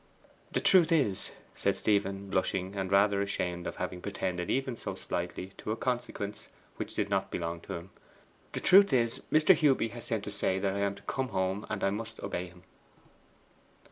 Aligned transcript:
'The 0.53 0.59
truth 0.61 0.91
is,' 0.91 1.29
said 1.53 1.75
Stephen 1.75 2.27
blushing, 2.31 2.75
and 2.75 2.91
rather 2.91 3.21
ashamed 3.21 3.67
of 3.67 3.75
having 3.75 4.01
pretended 4.01 4.49
even 4.49 4.75
so 4.75 4.95
slightly 4.95 5.51
to 5.59 5.71
a 5.71 5.75
consequence 5.75 6.47
which 6.77 6.95
did 6.95 7.07
not 7.07 7.29
belong 7.29 7.59
to 7.61 7.73
him, 7.73 7.91
'the 8.53 8.61
truth 8.61 8.91
is, 8.93 9.21
Mr. 9.31 9.53
Hewby 9.53 9.89
has 9.89 10.03
sent 10.05 10.23
to 10.23 10.31
say 10.31 10.55
I 10.59 10.79
am 10.79 10.95
to 10.95 11.03
come 11.03 11.27
home; 11.27 11.67
and 11.69 11.83
I 11.83 11.91
must 11.91 12.19
obey 12.23 12.47
him. 12.47 12.63